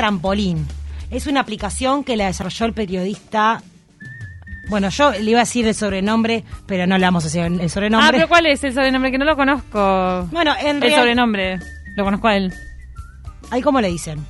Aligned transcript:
Trampolín. 0.00 0.66
Es 1.10 1.26
una 1.26 1.40
aplicación 1.40 2.04
que 2.04 2.16
la 2.16 2.26
desarrolló 2.26 2.64
el 2.66 2.72
periodista. 2.72 3.62
Bueno, 4.70 4.88
yo 4.88 5.10
le 5.12 5.30
iba 5.30 5.40
a 5.40 5.42
decir 5.42 5.66
el 5.66 5.74
sobrenombre, 5.74 6.42
pero 6.66 6.86
no 6.86 6.96
le 6.96 7.04
vamos 7.04 7.24
a 7.24 7.26
decir 7.26 7.42
el 7.42 7.68
sobrenombre. 7.68 8.08
Ah, 8.08 8.12
pero 8.12 8.28
¿cuál 8.28 8.46
es 8.46 8.64
el 8.64 8.72
sobrenombre? 8.72 9.10
Que 9.10 9.18
no 9.18 9.24
lo 9.26 9.36
conozco. 9.36 10.26
Bueno, 10.30 10.54
en 10.58 10.76
El 10.76 10.82
real- 10.82 11.00
sobrenombre. 11.00 11.58
Lo 11.96 12.04
conozco 12.04 12.28
a 12.28 12.36
él. 12.36 12.50
Ahí 13.50 13.60
cómo 13.60 13.80
le 13.82 13.88
dicen. 13.88 14.24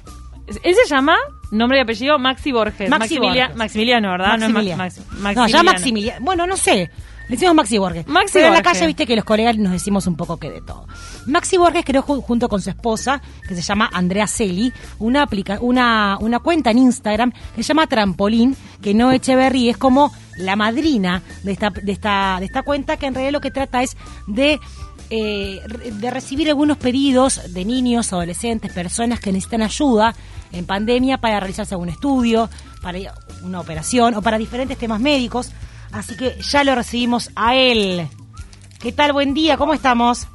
Él 0.64 0.74
se 0.74 0.88
llama, 0.92 1.16
nombre 1.52 1.78
y 1.78 1.82
apellido, 1.82 2.18
Maxi 2.18 2.50
Borges. 2.50 2.90
Maxi 2.90 3.14
Maximilia- 3.16 3.42
Borges. 3.44 3.56
Maximiliano, 3.56 4.10
¿verdad? 4.10 4.38
Maximiliano. 4.38 4.82
No, 4.82 4.88
es 4.88 4.98
Ma- 4.98 5.20
Max- 5.20 5.36
No, 5.36 5.46
ya. 5.46 5.62
Maximiliano. 5.62 6.24
Bueno, 6.24 6.46
no 6.48 6.56
sé. 6.56 6.90
Le 7.30 7.36
decimos 7.36 7.54
Maxi 7.54 7.78
Borges. 7.78 8.06
Maxi 8.08 8.32
Pero 8.34 8.48
en 8.48 8.54
la 8.54 8.62
calle, 8.62 8.86
viste 8.88 9.06
que 9.06 9.14
los 9.14 9.24
colegas 9.24 9.56
nos 9.56 9.70
decimos 9.72 10.06
un 10.08 10.16
poco 10.16 10.36
que 10.38 10.50
de 10.50 10.60
todo. 10.62 10.86
Maxi 11.26 11.56
Borges 11.58 11.84
creó 11.84 12.02
ju- 12.02 12.20
junto 12.22 12.48
con 12.48 12.60
su 12.60 12.70
esposa, 12.70 13.22
que 13.46 13.54
se 13.54 13.62
llama 13.62 13.88
Andrea 13.92 14.26
Celi, 14.26 14.72
una, 14.98 15.22
aplica 15.22 15.58
una, 15.60 16.18
una 16.20 16.40
cuenta 16.40 16.72
en 16.72 16.78
Instagram 16.78 17.30
que 17.54 17.62
se 17.62 17.68
llama 17.68 17.86
Trampolín, 17.86 18.56
que 18.82 18.94
no 18.94 19.12
Echeverry 19.12 19.68
es 19.68 19.76
como 19.78 20.12
la 20.38 20.56
madrina 20.56 21.22
de 21.44 21.52
esta, 21.52 21.70
de 21.70 21.92
esta, 21.92 22.36
de 22.40 22.46
esta 22.46 22.62
cuenta, 22.62 22.96
que 22.96 23.06
en 23.06 23.14
realidad 23.14 23.32
lo 23.32 23.40
que 23.40 23.52
trata 23.52 23.82
es 23.82 23.96
de 24.26 24.58
eh, 25.12 25.60
de 25.94 26.10
recibir 26.10 26.48
algunos 26.48 26.78
pedidos 26.78 27.52
de 27.52 27.64
niños, 27.64 28.12
adolescentes, 28.12 28.72
personas 28.72 29.18
que 29.20 29.32
necesitan 29.32 29.62
ayuda 29.62 30.14
en 30.52 30.66
pandemia 30.66 31.18
para 31.18 31.40
realizarse 31.40 31.74
algún 31.74 31.88
estudio, 31.88 32.48
para 32.80 32.98
una 33.42 33.58
operación 33.60 34.14
o 34.14 34.22
para 34.22 34.38
diferentes 34.38 34.78
temas 34.78 35.00
médicos. 35.00 35.50
Así 35.92 36.16
que 36.16 36.36
ya 36.40 36.64
lo 36.64 36.74
recibimos 36.74 37.30
a 37.36 37.56
él. 37.56 38.06
¿Qué 38.80 38.92
tal? 38.92 39.12
Buen 39.12 39.34
día, 39.34 39.56
¿cómo 39.56 39.74
estamos? 39.74 40.28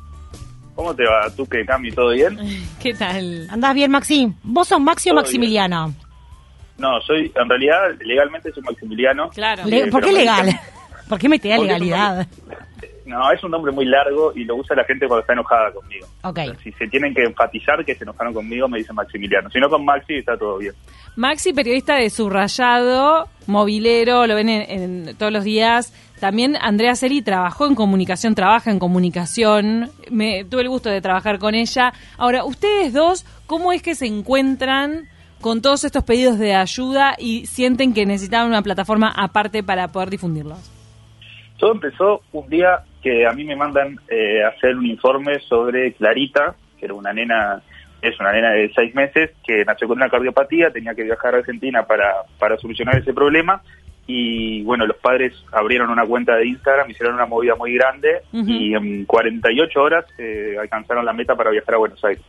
¿Cómo 0.75 0.93
te 0.93 1.03
va? 1.03 1.29
¿Tú 1.35 1.45
que 1.45 1.65
Cami? 1.65 1.91
¿Todo 1.91 2.11
bien? 2.11 2.37
¿Qué 2.81 2.93
tal? 2.93 3.47
¿Andás 3.49 3.73
bien, 3.73 3.91
Maxi? 3.91 4.33
¿Vos 4.43 4.67
sos 4.67 4.79
Maxi 4.79 5.09
o 5.09 5.13
Maximiliano? 5.13 5.93
No, 6.77 6.99
soy, 7.01 7.31
en 7.33 7.49
realidad, 7.49 7.77
legalmente 8.01 8.51
soy 8.51 8.63
Maximiliano. 8.63 9.29
Claro. 9.29 9.63
Eh, 9.71 9.87
¿Por 9.89 10.03
qué 10.03 10.11
me 10.11 10.19
legal? 10.19 10.59
¿Por 11.07 11.19
qué 11.19 11.29
me 11.29 11.39
te 11.39 11.49
da 11.49 11.55
Porque 11.55 11.73
es 11.73 11.79
un 11.79 11.85
legalidad? 11.85 12.27
No, 13.05 13.31
es 13.31 13.43
un 13.43 13.51
nombre 13.51 13.71
muy 13.71 13.85
largo 13.85 14.33
y 14.35 14.43
lo 14.45 14.55
usa 14.55 14.75
la 14.75 14.83
gente 14.83 15.07
cuando 15.07 15.21
está 15.21 15.33
enojada 15.33 15.71
conmigo. 15.71 16.07
Ok. 16.23 16.39
Si 16.63 16.71
se 16.71 16.87
tienen 16.87 17.13
que 17.13 17.23
enfatizar 17.23 17.85
que 17.85 17.93
se 17.93 18.03
enojaron 18.03 18.33
conmigo, 18.33 18.67
me 18.67 18.79
dicen 18.79 18.95
Maximiliano. 18.95 19.49
Si 19.51 19.59
no, 19.59 19.69
con 19.69 19.85
Maxi 19.85 20.15
está 20.15 20.35
todo 20.37 20.57
bien. 20.57 20.73
Maxi, 21.15 21.53
periodista 21.53 21.95
de 21.95 22.09
Subrayado, 22.09 23.29
movilero, 23.45 24.25
lo 24.25 24.35
ven 24.35 24.49
en, 24.49 24.69
en 24.69 25.15
todos 25.17 25.31
los 25.31 25.43
días. 25.43 25.93
También 26.19 26.57
Andrea 26.59 26.95
Celi 26.95 27.21
trabajó 27.21 27.67
en 27.67 27.75
comunicación, 27.75 28.33
trabaja 28.33 28.71
en 28.71 28.79
comunicación. 28.79 29.91
Me 30.09 30.43
tuve 30.43 30.63
el 30.63 30.69
gusto 30.69 30.89
de 30.89 31.01
trabajar 31.01 31.37
con 31.37 31.53
ella. 31.53 31.93
Ahora, 32.17 32.43
ustedes 32.43 32.91
dos, 32.93 33.25
¿cómo 33.45 33.71
es 33.71 33.83
que 33.83 33.93
se 33.93 34.07
encuentran 34.07 35.07
con 35.41 35.61
todos 35.61 35.83
estos 35.83 36.03
pedidos 36.03 36.39
de 36.39 36.55
ayuda 36.55 37.15
y 37.19 37.45
sienten 37.45 37.93
que 37.93 38.07
necesitaban 38.07 38.47
una 38.47 38.63
plataforma 38.63 39.13
aparte 39.15 39.61
para 39.61 39.89
poder 39.89 40.09
difundirlos? 40.09 40.74
Todo 41.57 41.71
empezó 41.73 42.21
un 42.33 42.49
día 42.49 42.83
que 43.01 43.25
a 43.25 43.31
mí 43.33 43.43
me 43.43 43.55
mandan 43.55 43.99
eh, 44.09 44.43
a 44.43 44.49
hacer 44.49 44.75
un 44.75 44.85
informe 44.85 45.39
sobre 45.41 45.93
Clarita, 45.93 46.55
que 46.79 46.85
era 46.85 46.93
una 46.93 47.13
nena, 47.13 47.61
es 48.01 48.19
una 48.19 48.31
nena 48.31 48.51
de 48.51 48.71
seis 48.75 48.93
meses, 48.95 49.31
que 49.45 49.63
nació 49.63 49.87
con 49.87 49.97
una 49.97 50.09
cardiopatía, 50.09 50.71
tenía 50.71 50.93
que 50.95 51.03
viajar 51.03 51.35
a 51.35 51.37
Argentina 51.37 51.83
para, 51.83 52.13
para 52.39 52.57
solucionar 52.57 52.97
ese 52.97 53.13
problema. 53.13 53.61
Y 54.07 54.61
bueno, 54.63 54.85
los 54.85 54.97
padres 54.97 55.33
abrieron 55.51 55.89
una 55.89 56.05
cuenta 56.05 56.35
de 56.35 56.47
Instagram, 56.47 56.89
hicieron 56.91 57.15
una 57.15 57.25
movida 57.25 57.55
muy 57.55 57.73
grande 57.73 58.21
Ujú. 58.33 58.49
y 58.49 58.75
en 58.75 59.05
48 59.05 59.81
horas 59.81 60.05
eh, 60.19 60.55
alcanzaron 60.59 61.05
la 61.05 61.13
meta 61.13 61.35
para 61.35 61.49
viajar 61.49 61.75
a 61.75 61.77
Buenos 61.79 62.03
Aires. 62.05 62.23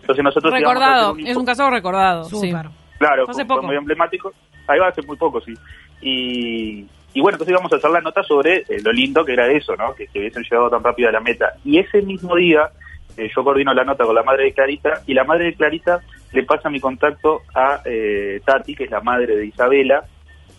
Entonces 0.00 0.24
nosotros 0.24 0.52
Recordado, 0.52 1.12
un 1.12 1.26
es 1.26 1.36
un 1.36 1.44
caso 1.46 1.70
recordado. 1.70 2.24
sí. 2.24 2.52
Claro, 2.98 3.24
Hace 3.24 3.32
fue, 3.32 3.44
poco. 3.46 3.60
fue 3.60 3.68
muy 3.68 3.76
emblemático. 3.76 4.32
Ahí 4.68 4.78
va, 4.78 4.88
hace 4.88 5.02
muy 5.02 5.16
poco, 5.16 5.40
sí. 5.40 5.52
Y, 6.00 6.86
y 7.14 7.20
bueno, 7.20 7.36
entonces 7.36 7.52
íbamos 7.52 7.72
a 7.72 7.76
hacer 7.76 7.90
la 7.90 8.00
nota 8.00 8.22
sobre 8.24 8.56
eh, 8.68 8.80
lo 8.82 8.92
lindo 8.92 9.24
que 9.24 9.32
era 9.32 9.50
eso, 9.50 9.76
¿no? 9.76 9.94
Que, 9.94 10.08
que 10.08 10.18
hubiesen 10.18 10.42
llegado 10.42 10.68
tan 10.68 10.82
rápido 10.82 11.08
a 11.08 11.12
la 11.12 11.20
meta. 11.20 11.54
Y 11.64 11.78
ese 11.78 12.02
mismo 12.02 12.34
día, 12.34 12.68
eh, 13.16 13.30
yo 13.34 13.44
coordino 13.44 13.72
la 13.72 13.84
nota 13.84 14.04
con 14.04 14.16
la 14.16 14.24
madre 14.24 14.44
de 14.44 14.52
Clarita, 14.52 15.02
y 15.06 15.14
la 15.14 15.22
madre 15.22 15.44
de 15.46 15.54
Clarita 15.54 16.00
le 16.32 16.42
pasa 16.42 16.68
mi 16.68 16.80
contacto 16.80 17.42
a 17.54 17.80
eh, 17.84 18.40
Tati, 18.44 18.74
que 18.74 18.84
es 18.84 18.90
la 18.90 19.00
madre 19.00 19.36
de 19.36 19.46
Isabela, 19.46 20.04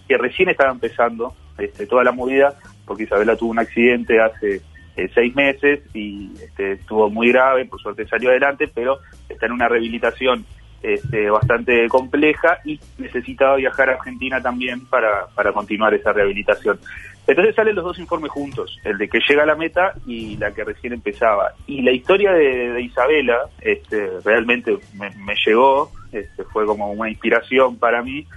que 0.07 0.17
recién 0.17 0.47
estaba 0.47 0.71
empezando 0.71 1.33
este, 1.57 1.85
toda 1.87 2.05
la 2.05 2.13
movida, 2.13 2.53
porque 2.85 3.03
Isabela 3.03 3.35
tuvo 3.35 3.51
un 3.51 3.59
accidente 3.59 4.21
hace 4.21 4.61
eh, 4.95 5.09
seis 5.13 5.35
meses 5.35 5.81
y 5.93 6.31
este, 6.41 6.73
estuvo 6.73 7.09
muy 7.09 7.31
grave, 7.33 7.65
por 7.65 7.81
suerte 7.81 8.07
salió 8.07 8.29
adelante, 8.29 8.69
pero 8.73 8.99
está 9.27 9.45
en 9.45 9.51
una 9.51 9.67
rehabilitación 9.67 10.45
este, 10.93 11.29
bastante 11.29 11.87
compleja 11.89 12.59
y 12.65 12.79
necesitaba 12.97 13.55
viajar 13.55 13.89
a 13.89 13.93
Argentina 13.93 14.41
también 14.41 14.85
para, 14.85 15.27
para 15.35 15.51
continuar 15.51 15.93
esa 15.93 16.13
rehabilitación. 16.13 16.79
Entonces 17.27 17.55
salen 17.55 17.73
los 17.75 17.83
dos 17.85 17.97
informes 17.97 18.31
juntos, 18.31 18.77
el 18.83 18.97
de 18.99 19.09
que 19.09 19.17
llega 19.27 19.43
a 19.43 19.45
la 19.47 19.55
meta 19.55 19.93
y 20.05 20.37
la 20.37 20.53
que 20.53 20.63
recién 20.63 20.93
empezaba. 20.93 21.53
Y 21.65 21.81
la 21.81 21.91
historia 21.91 22.31
de, 22.33 22.71
de 22.73 22.81
Isabela 22.83 23.39
este, 23.61 24.09
realmente 24.23 24.77
me, 24.93 25.09
me 25.25 25.33
llegó, 25.45 25.89
este, 26.11 26.43
fue 26.43 26.65
como 26.67 26.91
una 26.91 27.09
inspiración 27.09 27.77
para 27.77 28.03
mí 28.03 28.27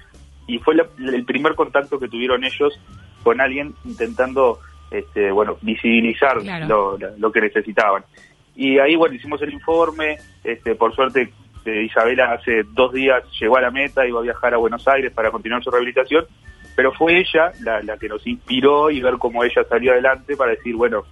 y 0.47 0.59
fue 0.59 0.75
la- 0.75 0.87
el 1.13 1.25
primer 1.27 1.55
contacto 1.55 1.99
que 2.01 2.09
tuvieron 2.09 2.43
ellos 2.45 2.81
con 3.23 3.41
alguien 3.43 3.75
intentando 3.85 4.59
este, 4.91 5.31
bueno 5.33 5.59
visibilizar 5.61 6.39
Claro. 6.41 6.67
lo, 6.67 6.99
lo- 6.99 7.17
lo 7.19 7.31
que 7.31 7.43
necesitaban 7.43 8.03
y 8.57 8.79
ahí 8.79 8.97
bueno 8.97 9.15
hicimos 9.17 9.43
el 9.43 9.53
informe 9.53 10.17
este 10.43 10.75
por 10.75 10.95
suerte 10.95 11.31
eh, 11.65 11.83
Isabela 11.85 12.33
hace 12.33 12.63
dos 12.73 12.93
días 12.93 13.23
llegó 13.41 13.57
a 13.57 13.61
la 13.63 13.71
meta 13.71 14.07
iba 14.07 14.21
a 14.21 14.23
viajar 14.23 14.55
a 14.55 14.59
Buenos 14.59 14.87
Aires 14.89 15.13
para 15.13 15.31
continuar 15.31 15.63
su 15.63 15.71
rehabilitación 15.71 16.25
pero 16.77 16.93
fue 16.93 17.19
ella 17.19 17.51
la, 17.63 17.83
la 17.83 17.97
que 17.97 18.09
nos 18.09 18.25
inspiró 18.27 18.91
y 18.91 19.01
ver 19.01 19.15
cómo 19.19 19.43
ella 19.45 19.63
salió 19.69 19.93
adelante 19.93 20.37
para 20.37 20.53
decir 20.53 20.75
bueno 20.77 21.03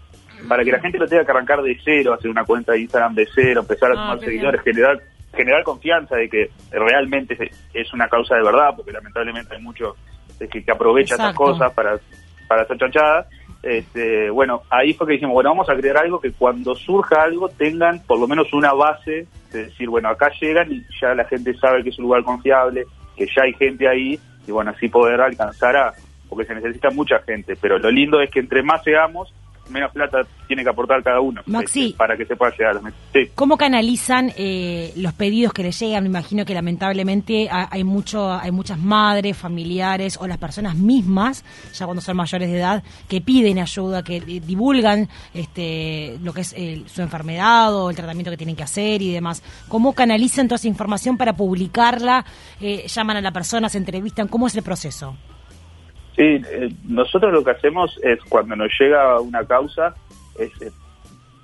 para 0.48 0.62
que 0.64 0.70
la 0.70 0.80
gente 0.80 0.98
no 0.98 1.06
tenga 1.06 1.24
que 1.24 1.30
arrancar 1.30 1.62
de 1.62 1.78
cero 1.84 2.12
hacer 2.14 2.30
una 2.30 2.44
cuenta 2.44 2.72
de 2.72 2.80
Instagram 2.80 3.14
de 3.14 3.26
cero 3.34 3.60
empezar 3.62 3.90
a 3.90 3.94
Ah, 3.94 3.96
sumar 3.96 4.20
seguidores 4.20 4.60
generar 4.62 5.00
generar 5.34 5.62
confianza 5.64 6.16
de 6.16 6.28
que 6.30 6.50
realmente 6.70 7.36
es- 7.74 7.92
una 7.92 8.08
causa 8.08 8.36
de 8.36 8.42
verdad, 8.42 8.70
porque 8.74 8.92
lamentablemente 8.92 9.54
hay 9.54 9.60
mucho 9.62 9.94
de 10.38 10.48
que, 10.48 10.64
que 10.64 10.70
aprovecha 10.72 11.14
estas 11.14 11.30
Exacto. 11.32 11.44
cosas 11.52 11.72
para, 11.74 11.98
para 12.48 12.62
hacer 12.62 12.78
chanchadas. 12.78 13.26
Este, 13.62 14.30
bueno, 14.30 14.62
ahí 14.70 14.92
fue 14.92 15.06
que 15.06 15.14
dijimos, 15.14 15.34
bueno, 15.34 15.50
vamos 15.50 15.68
a 15.68 15.74
crear 15.74 15.96
algo 15.98 16.20
que 16.20 16.32
cuando 16.32 16.74
surja 16.74 17.22
algo 17.22 17.48
tengan 17.48 18.00
por 18.06 18.18
lo 18.18 18.28
menos 18.28 18.52
una 18.52 18.72
base 18.72 19.26
de 19.52 19.64
decir, 19.64 19.88
bueno, 19.88 20.08
acá 20.08 20.30
llegan 20.40 20.70
y 20.70 20.84
ya 21.00 21.14
la 21.14 21.24
gente 21.24 21.54
sabe 21.54 21.82
que 21.82 21.90
es 21.90 21.98
un 21.98 22.04
lugar 22.04 22.22
confiable, 22.22 22.84
que 23.16 23.26
ya 23.26 23.42
hay 23.42 23.52
gente 23.54 23.88
ahí 23.88 24.18
y 24.46 24.52
bueno, 24.52 24.70
así 24.70 24.88
poder 24.88 25.20
alcanzar 25.20 25.76
a, 25.76 25.92
porque 26.28 26.44
se 26.44 26.54
necesita 26.54 26.90
mucha 26.90 27.18
gente, 27.20 27.54
pero 27.60 27.78
lo 27.78 27.90
lindo 27.90 28.20
es 28.20 28.30
que 28.30 28.40
entre 28.40 28.62
más 28.62 28.82
seamos, 28.84 29.34
menos 29.68 29.92
plata 29.92 30.18
tiene 30.46 30.62
que 30.62 30.70
aportar 30.70 31.02
cada 31.02 31.20
uno 31.20 31.42
Maxi. 31.46 31.86
este, 31.86 31.96
para 31.98 32.16
que 32.16 32.24
se 32.24 32.36
pueda 32.36 32.52
llegar 32.52 32.70
a 32.70 32.74
la 32.74 32.80
meta. 32.82 32.96
Sí. 33.12 33.30
¿Cómo 33.34 33.56
canalizan 33.56 34.32
eh, 34.36 34.92
los 34.96 35.12
pedidos 35.14 35.52
que 35.52 35.62
les 35.62 35.78
llegan? 35.78 36.04
Me 36.04 36.08
imagino 36.08 36.44
que 36.44 36.54
lamentablemente 36.54 37.48
ha- 37.50 37.68
hay 37.70 37.84
mucho, 37.84 38.32
hay 38.32 38.50
muchas 38.52 38.78
madres, 38.78 39.36
familiares 39.36 40.18
o 40.20 40.26
las 40.26 40.38
personas 40.38 40.76
mismas, 40.76 41.44
ya 41.74 41.84
cuando 41.86 42.00
son 42.00 42.16
mayores 42.16 42.50
de 42.50 42.58
edad, 42.58 42.82
que 43.08 43.20
piden 43.20 43.58
ayuda, 43.58 44.02
que 44.02 44.16
eh, 44.18 44.40
divulgan 44.40 45.08
este, 45.34 46.18
lo 46.22 46.32
que 46.32 46.40
es 46.42 46.52
eh, 46.56 46.82
su 46.86 47.02
enfermedad 47.02 47.74
o 47.74 47.90
el 47.90 47.96
tratamiento 47.96 48.30
que 48.30 48.36
tienen 48.36 48.56
que 48.56 48.62
hacer 48.62 49.02
y 49.02 49.12
demás. 49.12 49.42
¿Cómo 49.68 49.92
canalizan 49.94 50.48
toda 50.48 50.56
esa 50.56 50.68
información 50.68 51.16
para 51.16 51.34
publicarla? 51.34 52.24
Eh, 52.60 52.86
llaman 52.88 53.16
a 53.16 53.20
la 53.20 53.32
persona, 53.32 53.68
se 53.68 53.78
entrevistan. 53.78 54.28
¿Cómo 54.28 54.46
es 54.46 54.54
el 54.56 54.62
proceso? 54.62 55.16
Sí, 56.16 56.22
eh, 56.50 56.70
nosotros 56.88 57.32
lo 57.32 57.44
que 57.44 57.50
hacemos 57.52 57.98
es 58.02 58.18
cuando 58.28 58.56
nos 58.56 58.70
llega 58.80 59.20
una 59.20 59.44
causa, 59.44 59.94
es 60.38 60.50
eh, 60.62 60.70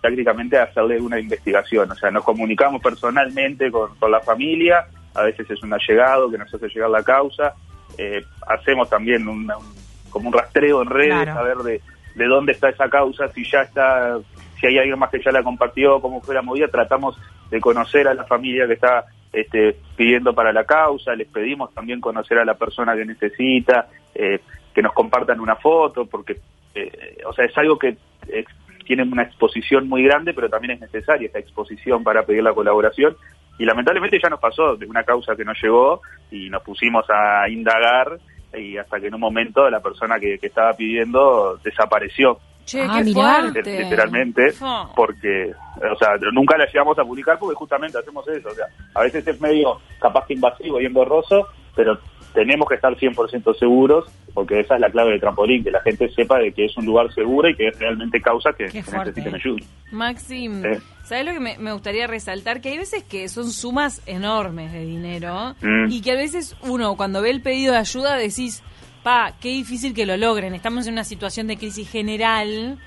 prácticamente 0.01 0.59
hacerle 0.59 1.01
una 1.01 1.21
investigación. 1.21 1.91
O 1.91 1.95
sea, 1.95 2.11
nos 2.11 2.25
comunicamos 2.25 2.83
personalmente 2.83 3.71
con, 3.71 3.95
con 3.97 4.11
la 4.11 4.21
familia, 4.21 4.87
a 5.15 5.23
veces 5.23 5.49
es 5.51 5.63
un 5.63 5.73
allegado 5.75 6.31
que 6.31 6.39
nos 6.39 6.53
hace 6.53 6.69
llegar 6.69 6.91
la 6.91 7.03
causa, 7.03 7.53
eh, 7.99 8.23
hacemos 8.49 8.89
también 8.89 9.29
una- 9.29 9.59
un- 9.59 9.75
como 10.11 10.29
un 10.29 10.33
rastreo 10.35 10.83
en 10.83 10.89
redes, 10.89 11.23
Claro. 11.23 11.39
a 11.41 11.43
ver 11.43 11.57
de, 11.59 11.81
de 12.15 12.27
dónde 12.27 12.53
está 12.53 12.71
esa 12.71 12.89
causa, 12.89 13.29
si 13.29 13.45
ya 13.45 13.61
está, 13.63 14.19
si 14.59 14.67
hay 14.67 14.79
alguien 14.79 14.99
más 14.99 15.11
que 15.11 15.23
ya 15.23 15.31
la 15.33 15.43
compartió, 15.43 16.01
cómo 16.01 16.21
fue 16.23 16.35
la 16.35 16.43
movida, 16.43 16.69
tratamos 16.69 17.19
de 17.51 17.61
conocer 17.61 18.09
a 18.09 18.15
la 18.15 18.25
familia 18.25 18.67
que 18.67 18.73
está 18.75 19.05
este, 19.33 19.77
pidiendo 19.97 20.35
para 20.35 20.53
la 20.53 20.65
causa, 20.65 21.15
les 21.15 21.29
pedimos 21.29 21.73
también 21.75 22.01
conocer 22.01 22.39
a 22.39 22.45
la 22.45 22.55
persona 22.55 22.95
que 22.95 23.05
necesita, 23.07 23.89
eh, 24.15 24.41
que 24.75 24.83
nos 24.83 24.93
compartan 24.93 25.41
una 25.41 25.57
foto, 25.57 26.07
porque, 26.07 26.41
eh, 26.75 27.19
o 27.27 27.33
sea, 27.33 27.45
es 27.45 27.57
algo 27.59 27.79
que 27.79 27.97
eh, 28.29 28.45
tiene 28.87 29.03
una 29.03 29.23
exposición 29.23 29.89
muy 29.89 30.03
grande, 30.03 30.35
pero 30.35 30.49
también 30.49 30.73
es 30.73 30.81
necesaria 30.81 31.27
esta 31.27 31.39
exposición 31.39 32.03
para 32.03 32.25
pedir 32.25 32.43
la 32.43 32.55
colaboración. 32.55 33.17
Y 33.59 33.65
lamentablemente 33.65 34.19
ya 34.23 34.29
nos 34.29 34.41
pasó 34.41 34.77
de 34.77 34.87
una 34.87 35.05
causa 35.05 35.37
que 35.37 35.45
nos 35.45 35.61
llegó 35.63 36.01
y 36.31 36.49
nos 36.51 36.63
pusimos 36.63 37.05
a 37.11 37.49
indagar 37.49 38.19
y 38.59 38.77
hasta 38.77 39.01
que 39.01 39.07
en 39.07 39.15
un 39.15 39.21
momento 39.21 39.69
la 39.71 39.81
persona 39.81 40.19
que, 40.19 40.39
que 40.39 40.47
estaba 40.49 40.73
pidiendo 40.73 41.59
desapareció. 41.63 42.39
Che, 42.65 42.83
Ah, 42.83 43.03
qué 43.05 43.13
fuerte. 43.13 43.83
literalmente, 43.83 44.53
porque, 44.95 45.53
o 45.91 45.97
sea, 45.97 46.11
nunca 46.33 46.57
la 46.57 46.67
llegamos 46.67 46.97
a 46.99 47.05
publicar 47.05 47.39
porque 47.39 47.57
justamente 47.57 47.99
hacemos 47.99 48.27
eso, 48.29 48.49
o 48.49 48.55
sea, 48.55 48.67
a 48.95 49.03
veces 49.03 49.27
es 49.27 49.41
medio 49.41 49.81
capaz 50.01 50.27
que 50.27 50.35
invasivo 50.35 50.81
y 50.81 50.87
engorroso, 50.87 51.49
pero 51.75 51.99
tenemos 52.33 52.69
que 52.69 52.77
estar 52.77 52.95
100% 52.95 53.59
seguros, 53.59 54.07
porque 54.35 54.61
esa 54.61 54.75
es 54.77 54.81
la 54.81 54.91
clave 54.91 55.11
del 55.13 55.21
trampolín, 55.21 55.63
que 55.65 55.71
la 55.71 55.81
gente 55.83 56.09
sepa 56.15 56.39
de 56.39 56.53
que 56.53 56.65
es 56.67 56.77
un 56.77 56.87
lugar 56.87 57.13
seguro 57.15 57.49
y 57.49 57.55
que 57.57 57.69
es 57.69 57.79
realmente 57.79 58.21
causa 58.21 58.51
que, 58.57 58.67
Qué 58.67 58.73
que 58.73 58.83
fuerte. 58.83 59.11
necesiten 59.21 59.35
ayuda. 59.35 59.67
Maxim, 59.91 60.63
Sí. 60.63 60.69
¿sabes 61.05 61.27
lo 61.27 61.33
que 61.33 61.41
me, 61.41 61.59
me 61.59 61.73
gustaría 61.73 62.07
resaltar? 62.07 62.61
Que 62.61 62.71
hay 62.71 62.79
veces 62.79 63.05
que 63.05 63.29
son 63.29 63.51
sumas 63.51 64.01
enormes 64.07 64.73
de 64.73 64.85
dinero 64.85 65.55
Mm. 65.61 65.91
y 65.91 66.01
que 66.01 66.13
a 66.13 66.17
veces 66.17 66.57
uno 66.63 66.97
cuando 66.97 67.21
ve 67.23 67.31
el 67.31 67.43
pedido 67.43 67.73
de 67.73 67.79
ayuda 67.79 68.17
decís, 68.17 68.63
pa, 69.03 69.35
qué 69.41 69.49
difícil 69.51 69.95
que 69.95 70.07
lo 70.07 70.17
logren, 70.17 70.55
estamos 70.55 70.87
en 70.87 70.95
una 70.95 71.05
situación 71.05 71.47
de 71.49 71.57
crisis 71.57 71.91
general, 71.91 72.79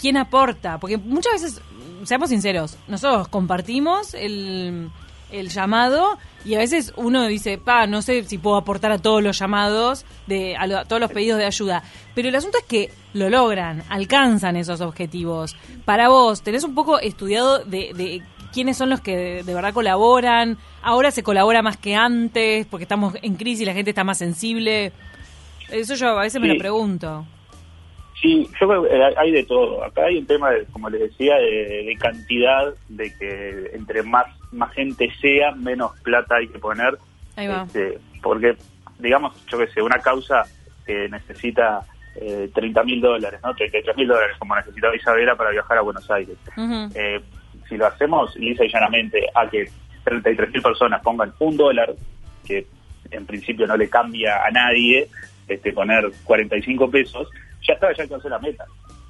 ¿quién 0.00 0.16
aporta? 0.16 0.78
Porque 0.78 0.96
muchas 0.96 1.34
veces, 1.34 1.60
seamos 2.04 2.30
sinceros, 2.30 2.78
nosotros 2.88 3.28
compartimos 3.28 4.14
el, 4.14 4.88
el 5.32 5.48
llamado 5.48 6.18
y 6.44 6.54
a 6.54 6.58
veces 6.58 6.92
uno 6.96 7.26
dice, 7.26 7.58
pa, 7.58 7.86
no 7.86 8.02
sé 8.02 8.24
si 8.24 8.38
puedo 8.38 8.56
aportar 8.56 8.92
a 8.92 8.98
todos 8.98 9.22
los 9.22 9.38
llamados, 9.38 10.04
de, 10.26 10.56
a, 10.56 10.66
lo- 10.66 10.78
a 10.78 10.84
todos 10.84 11.00
los 11.00 11.10
pedidos 11.12 11.38
de 11.38 11.46
ayuda. 11.46 11.82
Pero 12.14 12.28
el 12.28 12.34
asunto 12.34 12.58
es 12.58 12.64
que 12.64 12.90
lo 13.14 13.28
logran, 13.30 13.82
alcanzan 13.88 14.56
esos 14.56 14.80
objetivos. 14.80 15.56
Para 15.84 16.08
vos, 16.08 16.42
¿tenés 16.42 16.64
un 16.64 16.74
poco 16.74 16.98
estudiado 16.98 17.60
de, 17.60 17.92
de 17.94 18.22
quiénes 18.52 18.76
son 18.76 18.90
los 18.90 19.00
que 19.00 19.16
de, 19.16 19.42
de 19.44 19.54
verdad 19.54 19.72
colaboran? 19.72 20.58
Ahora 20.82 21.10
se 21.10 21.22
colabora 21.22 21.62
más 21.62 21.76
que 21.76 21.94
antes 21.94 22.66
porque 22.66 22.84
estamos 22.84 23.14
en 23.22 23.36
crisis 23.36 23.62
y 23.62 23.64
la 23.64 23.74
gente 23.74 23.90
está 23.90 24.04
más 24.04 24.18
sensible. 24.18 24.92
Eso 25.70 25.94
yo 25.94 26.08
a 26.08 26.22
veces 26.22 26.40
me 26.40 26.48
lo 26.48 26.58
pregunto. 26.58 27.24
Sí, 28.22 28.48
yo 28.60 28.68
creo 28.68 28.82
que 28.84 29.18
hay- 29.18 29.32
de 29.32 29.42
todo. 29.44 29.84
Acá 29.84 30.04
hay 30.04 30.16
un 30.18 30.26
tema, 30.26 30.50
de, 30.52 30.64
como 30.66 30.88
les 30.88 31.00
decía, 31.00 31.36
de, 31.36 31.82
de 31.84 31.96
cantidad, 32.00 32.72
de 32.88 33.12
que 33.18 33.70
entre 33.74 34.02
más 34.04 34.26
más 34.52 34.72
gente 34.74 35.10
sea, 35.20 35.52
menos 35.52 35.92
plata 36.02 36.36
hay 36.36 36.46
que 36.48 36.58
poner. 36.58 36.96
Ahí 37.36 37.48
va. 37.48 37.64
Este, 37.64 37.98
porque, 38.22 38.54
digamos, 38.98 39.34
yo 39.46 39.58
qué 39.58 39.66
sé, 39.68 39.82
una 39.82 39.98
causa 39.98 40.44
que 40.86 41.08
necesita 41.08 41.80
eh, 42.16 42.48
30 42.54 42.84
mil 42.84 43.00
dólares, 43.00 43.40
¿no? 43.42 43.54
33 43.54 43.96
mil 43.96 44.06
dólares, 44.06 44.36
como 44.38 44.54
necesitaba 44.54 44.94
Isabela 44.94 45.34
para 45.34 45.50
viajar 45.50 45.78
a 45.78 45.80
Buenos 45.80 46.08
Aires. 46.10 46.36
Eh, 46.94 47.20
si 47.68 47.76
lo 47.76 47.86
hacemos 47.86 48.36
lisa 48.36 48.64
y 48.64 48.68
llanamente 48.70 49.26
a 49.34 49.48
que 49.48 49.68
33 50.04 50.50
mil 50.52 50.62
personas 50.62 51.00
pongan 51.02 51.32
un 51.38 51.56
dólar, 51.56 51.94
que 52.46 52.66
en 53.10 53.24
principio 53.26 53.66
no 53.66 53.76
le 53.76 53.88
cambia 53.88 54.44
a 54.44 54.50
nadie, 54.50 55.08
este, 55.48 55.72
poner 55.72 56.10
45 56.24 56.90
pesos, 56.90 57.28
ya 57.66 57.74
está, 57.74 57.92
ya 57.92 58.02
alcanzó 58.02 58.28
la 58.28 58.38
meta. 58.38 58.64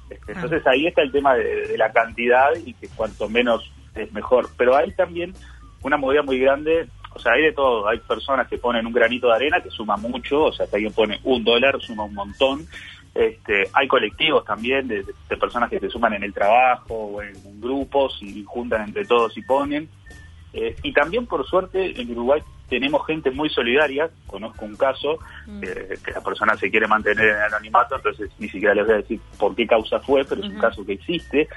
Este, 0.09 0.31
entonces 0.33 0.65
ahí 0.67 0.87
está 0.87 1.01
el 1.01 1.11
tema 1.11 1.35
de, 1.35 1.67
de 1.67 1.77
la 1.77 1.91
cantidad 1.91 2.49
y 2.65 2.73
que 2.73 2.87
cuanto 2.89 3.29
menos 3.29 3.71
es 3.95 4.11
mejor. 4.13 4.49
Pero 4.57 4.75
hay 4.75 4.91
también 4.91 5.33
una 5.83 5.97
movida 5.97 6.23
muy 6.23 6.39
grande, 6.39 6.87
o 7.13 7.19
sea, 7.19 7.33
hay 7.33 7.43
de 7.43 7.51
todo. 7.53 7.87
Hay 7.87 7.99
personas 7.99 8.47
que 8.47 8.57
ponen 8.57 8.85
un 8.85 8.93
granito 8.93 9.27
de 9.27 9.35
arena 9.35 9.61
que 9.61 9.69
suma 9.69 9.97
mucho, 9.97 10.45
o 10.45 10.53
sea, 10.53 10.65
si 10.65 10.75
alguien 10.75 10.93
pone 10.93 11.19
un 11.23 11.43
dólar, 11.43 11.79
suma 11.81 12.03
un 12.03 12.13
montón. 12.13 12.65
Este, 13.13 13.69
hay 13.73 13.87
colectivos 13.87 14.43
también 14.43 14.87
de, 14.87 15.03
de 15.03 15.37
personas 15.37 15.69
que 15.69 15.79
se 15.79 15.89
suman 15.89 16.13
en 16.13 16.23
el 16.23 16.33
trabajo 16.33 16.95
o 16.95 17.21
en, 17.21 17.61
grupos 17.61 18.17
y 18.21 18.43
juntan 18.43 18.87
entre 18.87 19.05
todos 19.05 19.37
y 19.37 19.41
ponen. 19.43 19.87
Eh, 20.53 20.75
y 20.83 20.91
también, 20.93 21.25
por 21.25 21.45
suerte, 21.47 21.99
en 21.99 22.11
Uruguay 22.11 22.41
tenemos 22.69 23.05
gente 23.05 23.29
muy 23.31 23.49
solidaria. 23.49 24.09
Conozco 24.27 24.65
un 24.65 24.75
caso 24.75 25.19
eh, 25.61 25.97
que 26.03 26.11
la 26.11 26.21
persona 26.21 26.57
se 26.57 26.69
quiere 26.71 26.87
mantener 26.87 27.29
en 27.29 27.41
anonimato, 27.41 27.95
entonces 27.95 28.29
ni 28.39 28.49
siquiera 28.49 28.73
les 28.73 28.85
voy 28.85 28.93
a 28.95 28.97
decir 28.97 29.19
por 29.37 29.55
qué 29.55 29.67
causa 29.67 29.99
fue, 29.99 30.25
pero 30.25 30.41
es 30.41 30.49
un 30.49 30.59
caso 30.59 30.85
que 30.85 30.93
existe. 30.93 31.47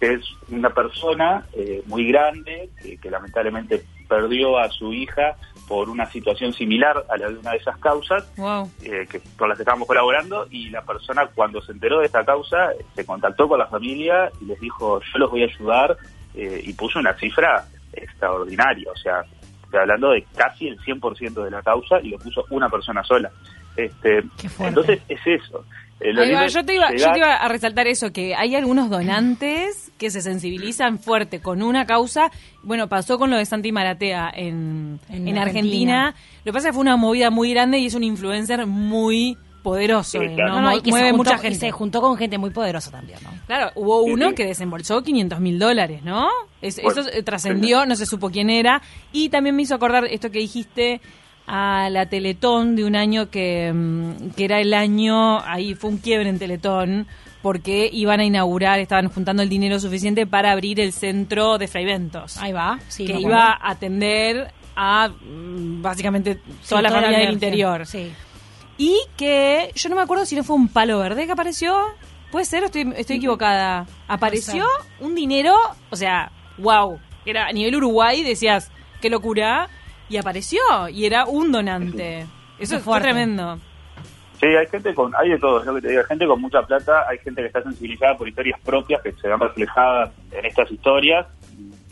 Que 0.00 0.12
es 0.12 0.20
una 0.50 0.68
persona 0.70 1.46
eh, 1.54 1.82
muy 1.86 2.06
grande 2.08 2.68
que, 2.82 2.98
que 2.98 3.10
lamentablemente 3.10 3.82
perdió 4.06 4.58
a 4.58 4.68
su 4.70 4.92
hija 4.92 5.36
por 5.66 5.88
una 5.88 6.04
situación 6.10 6.52
similar 6.52 7.02
a 7.08 7.16
la 7.16 7.28
de 7.30 7.38
una 7.38 7.52
de 7.52 7.56
esas 7.56 7.78
causas 7.78 8.24
Wow. 8.36 8.70
eh, 8.84 9.06
que 9.10 9.20
con 9.38 9.48
las 9.48 9.56
que 9.56 9.62
estábamos 9.62 9.88
colaborando 9.88 10.46
y 10.50 10.68
la 10.68 10.82
persona 10.82 11.26
cuando 11.34 11.62
se 11.62 11.72
enteró 11.72 12.00
de 12.00 12.06
esta 12.06 12.24
causa 12.26 12.72
se 12.94 13.06
contactó 13.06 13.48
con 13.48 13.58
la 13.58 13.66
familia 13.68 14.30
y 14.40 14.44
les 14.44 14.60
dijo 14.60 15.00
yo 15.00 15.18
los 15.18 15.30
voy 15.30 15.42
a 15.42 15.46
ayudar 15.46 15.96
eh, 16.34 16.60
y 16.62 16.72
puso 16.74 16.98
una 16.98 17.14
cifra 17.14 17.64
extraordinaria, 17.94 18.90
o 18.92 18.96
sea, 18.96 19.24
estoy 19.66 19.80
hablando 19.80 20.10
de 20.10 20.24
casi 20.36 20.68
el 20.68 20.78
100% 20.80 21.44
de 21.44 21.50
la 21.50 21.62
causa 21.62 22.00
y 22.02 22.08
lo 22.08 22.18
puso 22.18 22.44
una 22.50 22.68
persona 22.68 23.04
sola. 23.04 23.30
Este, 23.76 24.22
entonces 24.60 25.00
es 25.08 25.20
eso. 25.26 25.64
Eh, 26.00 26.10
es 26.10 26.52
yo, 26.52 26.64
te 26.64 26.74
iba, 26.74 26.94
yo 26.94 27.10
te 27.12 27.18
iba 27.18 27.36
a 27.36 27.48
resaltar 27.48 27.86
eso, 27.86 28.12
que 28.12 28.34
hay 28.34 28.54
algunos 28.54 28.90
donantes 28.90 29.92
que 29.98 30.10
se 30.10 30.20
sensibilizan 30.20 30.98
fuerte 30.98 31.40
con 31.40 31.62
una 31.62 31.86
causa. 31.86 32.30
Bueno, 32.62 32.88
pasó 32.88 33.18
con 33.18 33.30
lo 33.30 33.36
de 33.36 33.46
Santi 33.46 33.72
Maratea 33.72 34.30
en, 34.34 35.00
En 35.08 35.28
en 35.28 35.38
Argentina. 35.38 36.06
Argentina. 36.08 36.14
Lo 36.44 36.44
que 36.44 36.52
pasa 36.52 36.68
es 36.68 36.72
que 36.72 36.74
fue 36.74 36.82
una 36.82 36.96
movida 36.96 37.30
muy 37.30 37.50
grande 37.52 37.78
y 37.78 37.86
es 37.86 37.94
un 37.94 38.04
influencer 38.04 38.66
muy 38.66 39.38
poderoso. 39.70 40.18
Sí, 40.20 40.24
eh, 40.24 40.34
claro. 40.36 40.54
¿no? 40.54 40.60
No, 40.62 40.76
y 40.76 40.80
que 40.80 40.90
mueve 40.90 41.06
se 41.08 41.12
juntó, 41.16 41.30
mucha 41.32 41.40
y 41.40 41.42
gente. 41.50 41.58
se 41.58 41.70
juntó 41.72 42.00
con 42.00 42.16
gente 42.16 42.38
muy 42.38 42.50
poderosa 42.50 42.90
también, 42.92 43.18
¿no? 43.24 43.30
Claro, 43.46 43.72
hubo 43.74 44.04
Sí, 44.04 44.12
uno 44.12 44.28
sí. 44.28 44.34
que 44.36 44.44
desembolsó 44.46 45.02
500 45.02 45.40
mil 45.40 45.58
dólares, 45.58 46.02
¿no? 46.04 46.28
Es- 46.62 46.80
Bueno, 46.82 47.00
eso 47.00 47.10
eh, 47.10 47.22
trascendió, 47.24 47.84
no 47.84 47.96
se 47.96 48.06
supo 48.06 48.30
quién 48.30 48.48
era. 48.48 48.80
Y 49.12 49.28
también 49.28 49.56
me 49.56 49.62
hizo 49.62 49.74
acordar 49.74 50.04
esto 50.04 50.30
que 50.30 50.38
dijiste 50.38 51.00
a 51.48 51.88
la 51.90 52.06
Teletón 52.06 52.76
de 52.76 52.84
un 52.84 52.94
año 52.96 53.28
que, 53.30 53.72
mm, 53.74 54.30
que 54.36 54.44
era 54.44 54.60
el 54.60 54.72
año, 54.74 55.40
ahí 55.42 55.74
fue 55.74 55.90
un 55.90 55.98
quiebre 55.98 56.28
en 56.28 56.38
Teletón, 56.38 57.06
porque 57.42 57.88
iban 57.92 58.20
a 58.20 58.24
inaugurar, 58.24 58.80
estaban 58.80 59.08
juntando 59.08 59.42
el 59.42 59.48
dinero 59.48 59.78
suficiente 59.78 60.26
para 60.26 60.50
abrir 60.52 60.80
el 60.80 60.92
centro 60.92 61.58
de 61.58 61.68
Fraiventos. 61.68 62.36
Ahí 62.38 62.52
va, 62.52 62.78
sí. 62.88 63.04
que 63.06 63.20
iba 63.20 63.52
a 63.52 63.70
atender 63.70 64.50
a 64.74 65.08
mm, 65.08 65.80
básicamente 65.82 66.34
Sí, 66.62 66.68
toda 66.68 66.82
la 66.82 66.90
familia 66.90 67.18
del 67.20 67.32
interior. 67.32 67.86
Sí. 67.86 68.10
Y 68.78 68.98
que 69.16 69.70
yo 69.74 69.88
no 69.88 69.96
me 69.96 70.02
acuerdo 70.02 70.26
si 70.26 70.36
no 70.36 70.44
fue 70.44 70.56
un 70.56 70.68
palo 70.68 70.98
verde 70.98 71.26
que 71.26 71.32
apareció. 71.32 71.76
Puede 72.30 72.44
ser, 72.44 72.62
o 72.62 72.66
estoy, 72.66 72.92
estoy 72.96 73.16
equivocada. 73.16 73.86
Apareció 74.08 74.66
un 75.00 75.14
dinero, 75.14 75.56
o 75.90 75.96
sea, 75.96 76.30
wow. 76.58 76.98
Era 77.24 77.46
a 77.46 77.52
nivel 77.52 77.76
Uruguay, 77.76 78.22
decías, 78.22 78.70
qué 79.00 79.08
locura. 79.08 79.68
Y 80.08 80.18
apareció, 80.18 80.60
y 80.90 81.06
era 81.06 81.24
un 81.24 81.50
donante. 81.50 82.26
Eso 82.58 82.78
fue 82.80 83.00
tremendo. 83.00 83.58
Sí, 84.38 84.46
hay 84.46 84.66
gente 84.66 84.94
con, 84.94 85.14
hay 85.16 85.30
de 85.30 85.38
todo, 85.38 85.60
es 85.60 85.66
lo 85.66 85.74
que 85.76 85.80
te 85.80 85.88
digo, 85.88 86.02
hay 86.02 86.06
gente 86.06 86.26
con 86.26 86.40
mucha 86.40 86.60
plata, 86.62 87.06
hay 87.08 87.16
gente 87.18 87.40
que 87.40 87.46
está 87.46 87.62
sensibilizada 87.62 88.18
por 88.18 88.28
historias 88.28 88.60
propias 88.60 89.00
que 89.00 89.12
se 89.12 89.28
ven 89.28 89.40
reflejadas 89.40 90.10
en 90.30 90.44
estas 90.44 90.70
historias. 90.70 91.26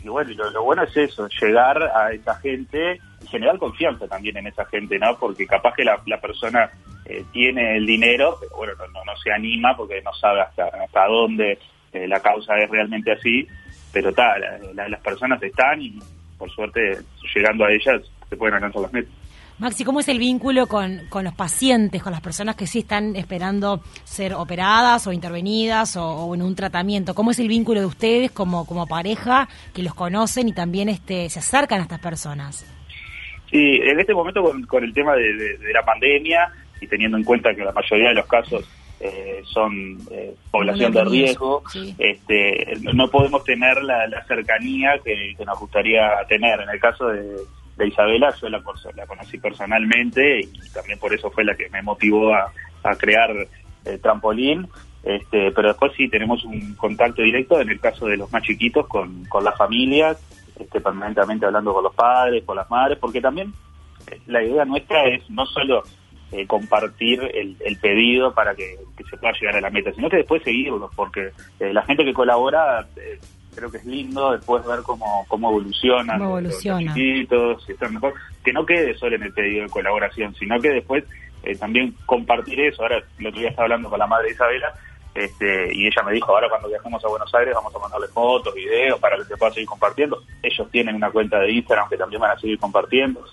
Y, 0.03 0.07
bueno, 0.07 0.29
y 0.29 0.35
lo, 0.35 0.51
lo 0.51 0.63
bueno 0.63 0.83
es 0.83 0.95
eso, 0.95 1.27
llegar 1.41 1.81
a 1.81 2.11
esa 2.11 2.35
gente 2.35 3.01
generar 3.35 3.57
confianza 3.57 4.07
también 4.07 4.37
en 4.37 4.47
esa 4.47 4.65
gente, 4.65 4.97
¿no? 4.97 5.17
Porque 5.17 5.45
capaz 5.45 5.73
que 5.75 5.83
la, 5.83 6.01
la 6.05 6.19
persona 6.21 6.71
eh, 7.05 7.23
tiene 7.31 7.77
el 7.77 7.85
dinero, 7.85 8.37
bueno, 8.55 8.73
no, 8.77 9.03
no, 9.03 9.15
se 9.17 9.31
anima 9.31 9.75
porque 9.75 10.01
no 10.01 10.13
sabe 10.13 10.41
hasta, 10.41 10.65
hasta 10.67 11.05
dónde 11.05 11.59
eh, 11.91 12.07
la 12.07 12.19
causa 12.21 12.57
es 12.57 12.69
realmente 12.69 13.11
así. 13.11 13.47
Pero 13.91 14.11
tal, 14.13 14.41
las 14.75 15.01
personas 15.01 15.41
están 15.41 15.81
y 15.81 15.99
por 16.37 16.49
suerte 16.51 16.97
llegando 17.33 17.65
a 17.65 17.71
ellas 17.71 18.01
se 18.29 18.35
pueden 18.35 18.55
alcanzar 18.55 18.81
las 18.81 18.93
metas. 18.93 19.13
Maxi, 19.57 19.85
¿cómo 19.85 20.01
es 20.01 20.09
el 20.09 20.19
vínculo 20.19 20.67
con, 20.67 21.03
con 21.07 21.23
los 21.23 21.33
pacientes, 21.33 22.03
con 22.03 22.11
las 22.11 22.19
personas 22.19 22.57
que 22.57 22.67
sí 22.67 22.79
están 22.79 23.15
esperando 23.15 23.81
ser 24.03 24.33
operadas 24.33 25.07
o 25.07 25.13
intervenidas 25.13 25.95
o, 25.95 26.05
o 26.05 26.35
en 26.35 26.41
un 26.41 26.55
tratamiento? 26.55 27.15
¿Cómo 27.15 27.31
es 27.31 27.39
el 27.39 27.47
vínculo 27.47 27.79
de 27.79 27.85
ustedes 27.85 28.31
como, 28.31 28.65
como 28.65 28.85
pareja 28.85 29.47
que 29.73 29.81
los 29.81 29.93
conocen 29.93 30.49
y 30.49 30.53
también 30.53 30.89
este, 30.89 31.29
se 31.29 31.39
acercan 31.39 31.79
a 31.79 31.83
estas 31.83 31.99
personas? 31.99 32.65
Sí, 33.49 33.79
en 33.83 33.99
este 33.99 34.13
momento 34.13 34.41
con, 34.43 34.63
con 34.63 34.83
el 34.83 34.93
tema 34.93 35.15
de, 35.15 35.33
de- 35.33 35.57
de 35.57 35.73
la 35.73 35.83
pandemia 35.83 36.51
y 36.81 36.87
teniendo 36.87 37.17
en 37.17 37.23
cuenta 37.23 37.53
que 37.55 37.63
la 37.63 37.71
mayoría 37.71 38.09
de 38.09 38.15
los 38.15 38.25
casos 38.27 38.67
eh, 38.99 39.41
son 39.45 39.97
eh, 40.11 40.33
población 40.51 40.91
de 40.93 40.99
riesgo, 41.11 41.63
sí. 41.71 41.93
este, 41.97 42.73
no- 42.93 43.09
podemos 43.09 43.43
tener 43.43 43.81
la, 43.83 44.07
la 44.07 44.25
cercanía 44.25 44.99
que, 45.03 45.35
que 45.37 45.45
nos 45.45 45.59
gustaría 45.59 46.09
tener. 46.27 46.59
En 46.61 46.69
el 46.69 46.79
caso 46.79 47.07
de, 47.09 47.23
de 47.77 47.87
Isabela, 47.87 48.33
yo 48.41 48.49
la, 48.49 48.61
la 48.95 49.05
conocí 49.05 49.37
personalmente 49.37 50.39
y 50.41 50.49
también 50.73 50.97
por 50.99 51.13
eso 51.13 51.29
fue 51.29 51.43
la 51.43 51.55
que 51.55 51.69
me 51.69 51.81
motivó 51.81 52.33
a, 52.33 52.51
a 52.83 52.95
crear 52.95 53.31
eh, 53.85 53.97
Trampolín. 54.01 54.67
Este, 55.03 55.51
pero 55.51 55.67
después 55.67 55.91
sí 55.95 56.07
tenemos 56.09 56.43
un 56.45 56.73
contacto 56.75 57.21
directo 57.21 57.61
en 57.61 57.69
el 57.69 57.79
caso 57.79 58.07
de 58.07 58.17
los 58.17 58.31
más 58.31 58.41
chiquitos 58.41 58.87
con, 58.87 59.23
con 59.25 59.43
las 59.43 59.55
familias, 59.55 60.17
este, 60.77 60.81
permanentemente 60.81 61.45
hablando 61.45 61.73
con 61.73 61.83
los 61.83 61.93
padres, 61.95 62.43
con 62.43 62.55
las 62.57 62.69
madres, 62.69 62.97
porque 62.99 63.21
también 63.21 63.53
eh, 64.11 64.19
la 64.27 64.43
idea 64.43 64.65
nuestra 64.65 65.03
es 65.05 65.29
no 65.29 65.45
solo 65.45 65.83
eh, 66.31 66.45
compartir 66.47 67.21
el, 67.33 67.55
el 67.63 67.77
pedido 67.77 68.33
para 68.33 68.55
que, 68.55 68.75
que 68.97 69.03
se 69.05 69.17
pueda 69.17 69.33
llegar 69.39 69.55
a 69.57 69.61
la 69.61 69.69
meta, 69.69 69.91
sino 69.93 70.09
que 70.09 70.17
después 70.17 70.43
seguirlo, 70.43 70.89
porque 70.95 71.31
eh, 71.59 71.73
la 71.73 71.83
gente 71.83 72.03
que 72.03 72.13
colabora 72.13 72.87
eh, 72.97 73.19
creo 73.55 73.71
que 73.71 73.77
es 73.77 73.85
lindo 73.85 74.31
después 74.33 74.65
ver 74.65 74.79
cómo, 74.83 75.25
cómo 75.29 75.49
evolucionan 75.49 76.19
Cómo 76.19 76.41
los- 76.41 76.53
los 76.55 76.65
evoluciona. 76.65 76.93
chiquitos, 76.93 77.63
si 77.65 77.71
están 77.71 77.93
mejor, 77.93 78.13
que 78.43 78.51
no 78.51 78.65
quede 78.65 78.95
solo 78.95 79.15
en 79.15 79.23
el 79.23 79.33
pedido 79.33 79.63
de 79.63 79.69
colaboración, 79.69 80.35
sino 80.35 80.59
que 80.59 80.69
después 80.71 81.05
eh, 81.43 81.55
también 81.55 81.95
compartir 82.05 82.59
eso. 82.59 82.81
Ahora, 82.81 83.01
el 83.19 83.27
otro 83.27 83.39
día 83.39 83.49
estaba 83.49 83.65
hablando 83.65 83.89
con 83.89 83.99
la 83.99 84.07
madre 84.07 84.31
Isabela 84.31 84.73
Este, 85.15 85.73
y 85.73 85.87
ella 85.87 86.03
me 86.03 86.11
dijo, 86.11 86.31
ahora 86.33 86.49
cuando 86.49 86.67
viajemos 86.67 87.03
a 87.03 87.07
Buenos 87.07 87.33
Aires 87.33 87.55
vamos 87.55 87.73
a 87.73 87.79
mandarle 87.79 88.07
fotos, 88.07 88.53
videos 88.53 88.99
para 88.99 89.15
que 89.17 89.23
se 89.23 89.37
pueda 89.37 89.51
seguir 89.53 89.69
compartiendo. 89.69 90.21
Ellos 90.43 90.69
tienen 90.71 90.95
una 90.95 91.09
cuenta 91.09 91.39
de 91.39 91.51
Instagram 91.51 91.89
que 91.89 91.97
también 91.97 92.21
van 92.21 92.31
a 92.31 92.39
seguir 92.39 92.59
compartiendo. 92.59 93.23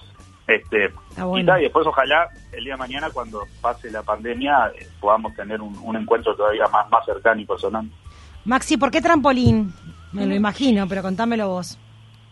Este, 0.46 0.92
y, 1.16 1.42
después 1.42 1.86
ojalá 1.86 2.28
el 2.52 2.64
día 2.64 2.74
de 2.74 2.78
mañana 2.78 3.10
cuando 3.10 3.44
pase 3.60 3.90
la 3.90 4.02
pandemia 4.02 4.72
eh, 4.76 4.86
podamos 5.00 5.34
tener 5.36 5.60
un, 5.60 5.76
un, 5.78 5.96
encuentro 5.96 6.34
todavía 6.34 6.66
más, 6.66 6.90
más 6.90 7.04
cercano 7.04 7.40
y 7.40 7.44
personal. 7.44 7.88
Maxi, 8.44 8.76
¿por 8.76 8.90
qué 8.90 9.00
trampolín? 9.00 9.72
Me 10.12 10.26
lo 10.26 10.34
imagino, 10.34 10.86
pero 10.88 11.02
contámelo 11.02 11.48
vos. 11.48 11.78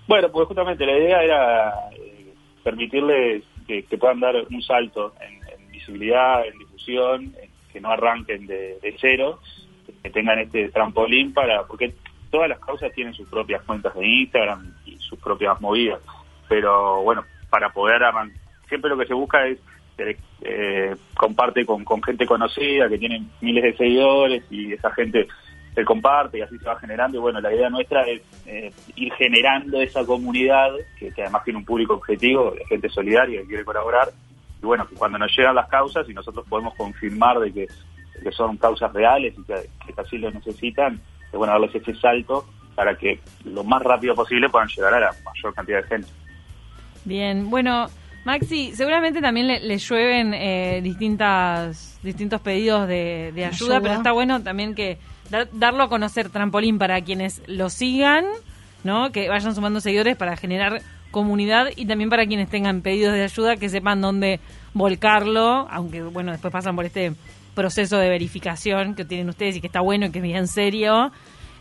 Bueno, 0.06 0.28
pues 0.30 0.48
justamente 0.48 0.84
la 0.84 0.98
idea 0.98 1.22
era 1.22 1.90
eh, 1.92 2.34
permitirles 2.64 3.44
que, 3.66 3.84
puedan 3.96 4.20
dar 4.20 4.34
un 4.50 4.62
salto 4.62 5.14
en, 5.20 5.70
visibilidad, 5.70 6.44
en 6.44 6.58
difusión, 6.58 7.34
que 7.72 7.80
no 7.80 7.90
arranquen 7.90 8.46
de, 8.46 8.96
cero, 9.00 9.40
que 10.02 10.10
tengan 10.10 10.38
este 10.38 10.68
trampolín 10.70 11.32
para, 11.32 11.64
porque 11.64 11.94
todas 12.30 12.48
las 12.48 12.60
causas 12.60 12.92
tienen 12.92 13.14
sus 13.14 13.28
propias 13.28 13.62
cuentas 13.62 13.94
de 13.94 14.06
Instagram 14.06 14.74
y 14.86 14.96
sus 14.96 15.18
propias 15.18 15.60
movidas, 15.60 16.00
pero 16.48 17.02
bueno, 17.02 17.24
para 17.48 17.70
poder 17.70 18.02
siempre 18.68 18.90
lo 18.90 18.96
que 18.96 19.06
se 19.06 19.14
busca 19.14 19.46
es 19.46 19.58
eh, 20.42 20.96
comparte 21.14 21.66
con, 21.66 21.84
gente 22.02 22.26
conocida 22.26 22.88
que 22.88 22.98
tiene 22.98 23.24
miles 23.40 23.62
de 23.64 23.76
seguidores 23.76 24.44
y 24.50 24.72
esa 24.72 24.90
gente 24.92 25.26
se 25.74 25.84
comparte 25.84 26.38
y 26.38 26.40
así 26.40 26.58
se 26.58 26.64
va 26.64 26.78
generando. 26.78 27.18
Y 27.18 27.20
bueno, 27.20 27.40
la 27.40 27.52
idea 27.52 27.68
nuestra 27.68 28.02
es 28.02 28.22
eh, 28.46 28.72
ir 28.96 29.12
generando 29.14 29.80
esa 29.80 30.04
comunidad, 30.04 30.70
que, 30.98 31.12
además 31.18 31.44
tiene 31.44 31.58
un 31.58 31.64
público 31.64 31.94
objetivo, 31.94 32.54
gente 32.68 32.88
solidaria 32.88 33.42
que 33.42 33.48
quiere 33.48 33.64
colaborar. 33.64 34.08
Y 34.62 34.66
bueno, 34.66 34.86
que 34.86 34.94
cuando 34.94 35.18
nos 35.18 35.34
llegan 35.36 35.54
las 35.54 35.68
causas 35.68 36.08
y 36.08 36.14
nosotros 36.14 36.46
podemos 36.48 36.74
confirmar 36.74 37.38
de 37.38 37.52
que, 37.52 37.66
son 38.32 38.58
causas 38.58 38.92
reales 38.92 39.34
y 39.38 39.42
que, 39.44 39.54
que 39.86 40.00
así 40.00 40.18
lo 40.18 40.30
necesitan, 40.30 41.00
de 41.32 41.38
bueno, 41.38 41.54
darles 41.54 41.74
ese 41.74 41.94
salto 41.94 42.44
para 42.74 42.94
que 42.96 43.20
lo 43.44 43.64
más 43.64 43.82
rápido 43.82 44.14
posible 44.14 44.48
puedan 44.48 44.68
llegar 44.68 44.94
a 44.94 45.00
la 45.00 45.10
mayor 45.24 45.54
cantidad 45.54 45.82
de 45.82 45.88
gente. 45.88 46.08
Bien, 47.04 47.48
bueno, 47.48 47.88
Maxi, 48.24 48.72
seguramente 48.74 49.20
también 49.22 49.46
le, 49.46 49.78
llueven 49.78 50.34
eh, 50.34 50.80
distintas, 50.82 51.98
distintos 52.02 52.40
pedidos 52.40 52.86
de, 52.86 53.32
ayuda, 53.50 53.80
pero 53.80 53.94
está 53.94 54.12
bueno 54.12 54.42
también 54.42 54.74
que 54.74 54.98
darlo 55.52 55.84
a 55.84 55.88
conocer 55.88 56.28
trampolín 56.28 56.78
para 56.78 57.00
quienes 57.00 57.42
lo 57.46 57.70
sigan, 57.70 58.26
¿no? 58.84 59.10
Que 59.12 59.28
vayan 59.28 59.54
sumando 59.54 59.80
seguidores 59.80 60.16
para 60.16 60.36
generar 60.36 60.82
comunidad 61.10 61.68
y 61.76 61.86
también 61.86 62.10
para 62.10 62.26
quienes 62.26 62.48
tengan 62.48 62.82
pedidos 62.82 63.14
de 63.14 63.22
ayuda 63.24 63.56
que 63.56 63.68
sepan 63.68 64.00
dónde 64.00 64.40
volcarlo, 64.74 65.66
aunque 65.70 66.02
bueno, 66.02 66.32
después 66.32 66.52
pasan 66.52 66.76
por 66.76 66.84
este 66.84 67.12
proceso 67.54 67.98
de 67.98 68.08
verificación 68.08 68.94
que 68.94 69.04
tienen 69.04 69.28
ustedes 69.28 69.56
y 69.56 69.60
que 69.60 69.66
está 69.66 69.80
bueno 69.80 70.06
y 70.06 70.10
que 70.10 70.18
es 70.18 70.24
bien 70.24 70.46
serio. 70.46 71.12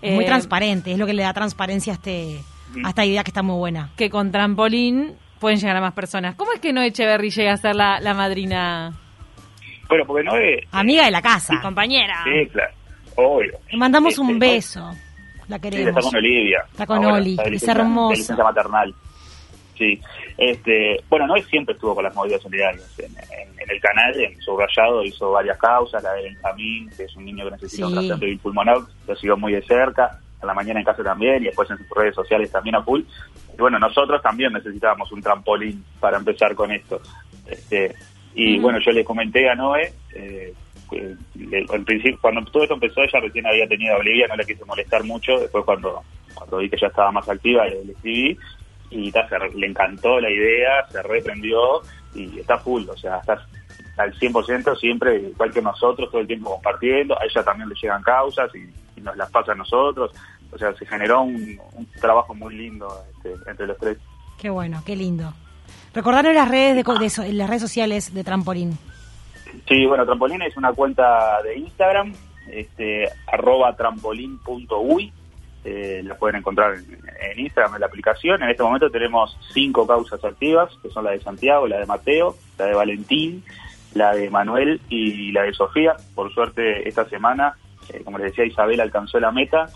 Muy 0.01 0.24
eh, 0.24 0.27
transparente, 0.27 0.91
es 0.94 0.98
lo 0.98 1.06
que 1.06 1.13
le 1.13 1.24
da 1.24 1.34
transparencia 1.34 1.94
a, 1.94 1.96
este, 1.96 2.39
a 2.84 2.89
esta 2.89 3.06
idea 3.06 3.24
que 3.24 3.32
está 3.32 3.44
muy 3.44 3.58
buena. 3.58 3.89
Que 3.98 4.10
con 4.10 4.32
trampolín 4.32 5.13
pueden 5.39 5.60
llegar 5.60 5.75
a 5.75 5.82
más 5.82 5.94
personas. 5.94 6.36
¿Cómo 6.36 6.53
es 6.53 6.60
que 6.60 6.72
no 6.72 6.82
Echeverry 6.82 7.29
llega 7.32 7.53
a 7.53 7.58
ser 7.58 7.75
la, 7.75 8.00
la 8.00 8.13
madrina? 8.13 8.94
Bueno, 9.89 10.06
porque 10.06 10.24
no 10.24 10.36
es... 10.38 10.63
Amiga 10.72 11.06
de 11.06 11.12
la 11.12 11.22
casa. 11.22 11.60
compañera. 11.62 12.24
Sí, 12.24 12.48
claro. 12.51 12.74
Obvio. 13.15 13.60
Le 13.70 13.77
mandamos 13.77 14.18
un 14.20 14.32
este, 14.32 14.39
beso. 14.39 14.91
La 15.48 15.60
queremos. 15.60 15.89
está 15.89 16.01
con 16.01 16.15
Olivia. 16.15 16.60
Está 16.72 16.86
con 16.86 17.06
Oli. 17.06 17.38
Es 17.46 17.68
hermosa. 17.68 18.36
maternal. 18.38 18.94
Sí. 19.79 20.00
Este, 20.38 21.01
bueno, 21.09 21.25
no 21.25 21.36
siempre 21.38 21.74
estuvo 21.74 21.95
con 21.95 22.03
las 22.03 22.13
movidas 22.13 22.41
solidarias. 22.41 23.00
En, 23.00 23.69
el 23.69 23.79
canal, 23.79 24.19
en 24.19 24.41
Subrayado, 24.41 25.03
hizo 25.03 25.31
varias 25.31 25.57
causas. 25.57 26.03
La 26.03 26.13
de 26.13 26.24
Benjamín, 26.24 26.89
que 26.95 27.03
es 27.03 27.15
un 27.15 27.25
niño 27.25 27.45
que 27.45 27.51
necesita 27.51 27.88
un 27.88 27.93
trasplante 27.93 28.39
pulmonar, 28.41 28.77
lo 29.07 29.15
siguió 29.15 29.38
muy 29.38 29.53
de 29.53 29.62
cerca. 29.62 30.19
A 30.41 30.45
la 30.45 30.53
mañana 30.53 30.79
en 30.79 30.86
casa 30.86 31.03
también 31.03 31.41
y 31.41 31.48
después 31.48 31.69
en 31.69 31.77
sus 31.77 31.89
redes 31.89 32.15
sociales 32.15 32.51
también 32.51 32.75
a 32.75 32.83
full. 32.83 33.01
Y 33.53 33.57
bueno, 33.57 33.79
nosotros 33.79 34.21
también 34.21 34.53
necesitábamos 34.53 35.12
un 35.12 35.21
trampolín 35.21 35.83
para 36.00 36.17
empezar 36.17 36.55
con 36.55 36.71
esto. 36.71 37.01
Este, 37.45 37.95
y 38.36 38.59
bueno, 38.59 38.79
yo 38.79 38.91
le 38.91 39.03
comenté 39.03 39.50
a 39.50 39.55
Noé 39.55 39.93
eh, 40.13 40.53
en 40.91 41.86
principio, 41.86 42.17
cuando 42.21 42.43
todo 42.45 42.63
esto 42.63 42.75
empezó, 42.75 43.01
ella 43.01 43.19
recién 43.19 43.45
había 43.45 43.67
tenido 43.67 43.95
a 43.95 44.00
Olivia, 44.00 44.27
no 44.27 44.36
le 44.36 44.45
quise 44.45 44.65
molestar 44.65 45.03
mucho. 45.03 45.39
Después, 45.39 45.63
cuando, 45.65 46.01
cuando 46.33 46.57
vi 46.57 46.69
que 46.69 46.77
ya 46.77 46.88
estaba 46.88 47.12
más 47.12 47.27
activa, 47.29 47.65
le, 47.67 47.91
escribí 47.91 48.38
y 48.89 49.12
le 49.12 49.67
encantó 49.67 50.19
la 50.19 50.29
idea, 50.29 50.88
se 50.89 51.01
reprendió 51.03 51.81
y 52.15 52.39
está 52.39 52.58
full, 52.58 52.88
o 52.89 52.98
sea, 52.98 53.17
está 53.17 53.46
al 54.00 54.13
100% 54.13 54.79
siempre, 54.79 55.19
igual 55.19 55.51
que 55.51 55.62
nosotros, 55.62 56.10
todo 56.10 56.22
el 56.22 56.27
tiempo 56.27 56.51
compartiendo. 56.51 57.19
A 57.19 57.25
ella 57.25 57.43
también 57.43 57.67
le 57.67 57.75
llegan 57.75 58.01
causas 58.01 58.50
y, 58.55 58.69
nos 59.01 59.15
las 59.15 59.29
pasa 59.29 59.53
a 59.53 59.55
nosotros. 59.55 60.12
O 60.51 60.58
sea, 60.58 60.74
se 60.74 60.86
generó 60.86 61.22
un, 61.22 61.58
trabajo 62.01 62.34
muy 62.34 62.53
lindo 62.55 62.88
este, 63.15 63.34
entre 63.50 63.67
los 63.67 63.77
tres. 63.77 63.98
Qué 64.38 64.50
bueno, 64.50 64.81
qué 64.86 64.96
lindo. 64.96 65.34
Recordaron 65.93 66.34
las 66.34 66.50
redes 66.50 66.75
de, 66.75 67.34
las 67.34 67.50
redes 67.50 67.62
sociales 67.62 68.13
de 68.13 68.24
Trampolín. 68.24 68.77
Sí, 69.67 69.86
bueno, 69.86 70.05
Trampolín 70.05 70.41
es 70.41 70.55
una 70.58 70.74
cuenta 70.74 71.41
de 71.43 71.58
Instagram, 71.58 72.13
este, 72.51 73.08
arroba 73.27 73.75
trampolín.uy. 73.75 75.13
Eh, 75.66 76.01
la 76.06 76.16
pueden 76.16 76.38
encontrar 76.38 76.75
en, 76.75 77.39
Instagram, 77.39 77.75
en 77.75 77.82
la 77.82 77.88
aplicación. 77.88 78.42
En 78.42 78.50
este 78.50 78.63
momento 78.63 78.89
tenemos 78.89 79.38
cinco 79.54 79.86
causas 79.86 80.24
activas, 80.24 80.72
que 80.82 80.89
son 80.89 81.04
la 81.04 81.12
de 81.12 81.22
Santiago, 81.22 81.68
la 81.68 81.80
de 81.80 81.86
Mateo, 81.86 82.36
la 82.58 82.66
de 82.66 82.74
Valentín, 82.74 83.44
la 83.94 84.13
de 84.13 84.30
Manuel 84.30 84.80
y 84.89 85.32
la 85.32 85.44
de 85.44 85.54
Sofía. 85.54 85.96
Por 86.16 86.34
suerte, 86.34 86.88
esta 86.88 87.08
semana, 87.10 87.56
eh, 87.89 88.01
como 88.06 88.18
les 88.18 88.32
decía, 88.32 88.46
Isabel 88.46 88.80
alcanzó 88.80 89.20
la 89.20 89.32
meta 89.32 89.70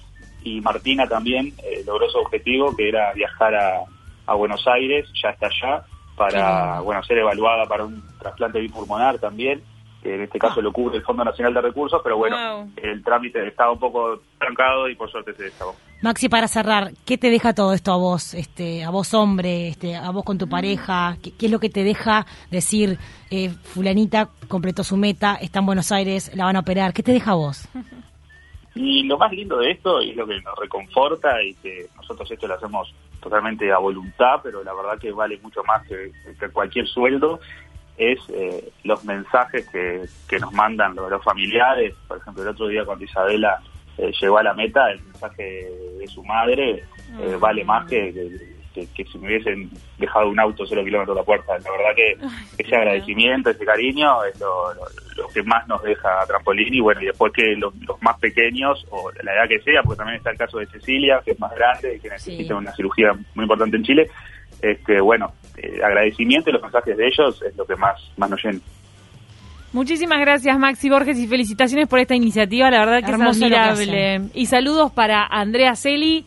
y 0.43 0.61
Martina 0.61 1.07
también 1.07 1.53
eh, 1.63 1.83
logró 1.85 2.09
su 2.09 2.17
objetivo, 2.17 2.75
que 2.75 2.87
era 2.87 3.11
viajar 3.13 3.53
a, 3.55 3.83
a 4.25 4.35
Buenos 4.35 4.65
Aires, 4.67 5.09
ya 5.21 5.31
está 5.31 5.47
allá 5.47 5.83
para 6.15 6.79
bueno 6.81 7.03
ser 7.03 7.17
evaluada 7.17 7.65
para 7.65 7.85
un 7.85 8.03
trasplante 8.19 8.59
bipulmonar 8.59 9.17
también 9.17 9.63
que 10.03 10.15
en 10.15 10.21
este 10.21 10.37
caso 10.37 10.61
lo 10.61 10.73
cubre 10.73 10.97
el 10.97 11.03
Fondo 11.03 11.23
Nacional 11.23 11.53
de 11.53 11.61
Recursos, 11.61 12.01
pero 12.03 12.17
bueno, 12.17 12.69
el 12.75 13.03
trámite 13.03 13.47
estaba 13.47 13.71
un 13.71 13.79
poco 13.79 14.19
trancado 14.37 14.89
y 14.89 14.95
por 14.95 15.09
suerte 15.09 15.33
se 15.33 15.43
destapó. 15.43 15.75
Maxi, 16.01 16.27
para 16.27 16.49
cerrar, 16.49 16.91
¿qué 17.05 17.17
te 17.17 17.29
deja 17.29 17.53
todo 17.53 17.73
esto 17.73 17.93
a 17.93 17.97
vos, 17.97 18.33
este, 18.33 18.83
a 18.83 18.89
vos 18.89 19.13
hombre, 19.13 19.69
este, 19.69 19.95
a 19.95 20.11
vos 20.11 20.25
con 20.25 20.37
tu 20.37 20.47
mm. 20.47 20.49
pareja? 20.49 21.17
¿Qué, 21.23 21.45
es 21.45 21.51
lo 21.51 21.59
que 21.59 21.69
te 21.69 21.85
deja 21.85 22.25
decir, 22.51 22.99
eh, 23.31 23.49
fulanita 23.49 24.29
completó 24.49 24.83
su 24.83 24.97
meta, 24.97 25.35
está 25.35 25.59
en 25.59 25.65
Buenos 25.65 25.91
Aires, 25.93 26.35
la 26.35 26.43
van 26.43 26.57
a 26.57 26.59
operar? 26.59 26.93
¿Qué 26.93 27.03
te 27.03 27.13
deja 27.13 27.31
a 27.31 27.35
vos? 27.35 27.67
Y 28.75 29.03
lo 29.03 29.17
más 29.19 29.31
lindo 29.31 29.59
de 29.59 29.71
esto, 29.71 30.01
y 30.01 30.13
lo 30.13 30.25
que 30.25 30.41
nos 30.41 30.57
reconforta, 30.57 31.43
y 31.43 31.53
que 31.55 31.85
nosotros 31.95 32.29
esto 32.31 32.47
lo 32.47 32.55
hacemos 32.55 32.93
totalmente 33.21 33.71
a 33.71 33.77
voluntad, 33.77 34.39
pero 34.41 34.63
la 34.63 34.73
verdad 34.73 34.97
que 34.99 35.11
vale 35.11 35.39
mucho 35.41 35.63
más 35.63 35.87
que, 35.87 36.11
cualquier 36.51 36.87
sueldo, 36.87 37.39
es 37.97 38.19
eh, 38.29 38.71
los 38.83 39.03
mensajes 39.05 39.67
que, 39.69 40.05
que 40.27 40.39
nos 40.39 40.51
mandan 40.51 40.95
los, 40.95 41.23
familiares. 41.23 41.93
Por 42.07 42.17
ejemplo, 42.17 42.43
el 42.43 42.49
otro 42.49 42.67
día 42.67 42.85
cuando 42.85 43.05
Isabela 43.05 43.59
eh, 43.97 44.11
llegó 44.19 44.37
a 44.37 44.43
la 44.43 44.53
meta, 44.53 44.91
el 44.91 45.01
mensaje 45.01 45.69
de 45.99 46.07
su 46.07 46.23
madre 46.23 46.83
eh, 47.19 47.37
vale 47.39 47.63
más 47.63 47.87
que, 47.87 48.11
que, 48.73 49.05
si 49.05 49.17
me 49.19 49.27
hubiesen 49.27 49.69
dejado 49.99 50.29
un 50.29 50.39
auto 50.39 50.65
cero 50.67 50.83
kilómetros 50.83 51.15
de 51.15 51.21
la 51.21 51.25
puerta. 51.25 51.53
La 51.59 51.71
verdad 51.71 51.95
que 51.95 52.17
ese 52.57 52.75
agradecimiento, 52.75 53.51
ese 53.51 53.65
cariño 53.65 54.23
es 54.23 54.39
lo, 54.39 55.27
que 55.31 55.43
más 55.43 55.67
nos 55.67 55.81
deja 55.83 56.21
a 56.21 56.25
Trampolín 56.25 56.73
y 56.73 56.79
bueno, 56.79 57.01
y 57.01 57.05
después 57.05 57.31
que 57.33 57.55
los, 57.55 57.73
más 58.01 58.17
pequeños, 58.17 58.85
o 58.89 59.11
la 59.21 59.33
edad 59.33 59.47
que 59.47 59.61
sea, 59.61 59.83
porque 59.83 59.97
también 59.97 60.17
está 60.17 60.31
el 60.31 60.37
caso 60.37 60.57
de 60.57 60.65
Cecilia, 60.65 61.21
que 61.23 61.31
es 61.31 61.39
más 61.39 61.53
grande 61.53 61.95
y 61.95 61.99
que 61.99 62.09
necesita 62.09 62.55
una 62.55 62.73
cirugía 62.73 63.13
muy 63.35 63.43
importante 63.43 63.77
en 63.77 63.83
Chile, 63.83 64.09
este 64.61 65.01
bueno, 65.01 65.33
eh, 65.57 65.81
agradecimiento 65.83 66.49
y 66.49 66.53
los 66.53 66.61
mensajes 66.61 66.97
de 66.97 67.07
ellos 67.07 67.41
es 67.41 67.55
lo 67.55 67.65
que 67.65 67.75
más, 67.75 67.99
más 68.17 68.29
nos 68.29 68.43
llena. 68.43 68.59
Muchísimas 69.71 70.19
gracias 70.19 70.57
Maxi 70.59 70.89
Borges 70.89 71.17
y 71.17 71.27
felicitaciones 71.27 71.87
por 71.87 71.99
esta 71.99 72.15
iniciativa, 72.15 72.69
la 72.69 72.79
verdad 72.79 73.03
que 73.03 73.11
es 73.11 73.19
admirable. 73.19 74.21
Y 74.33 74.45
saludos 74.45 74.91
para 74.91 75.25
Andrea 75.25 75.75
Celi 75.75 76.25